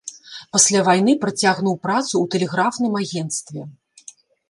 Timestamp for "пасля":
0.55-0.81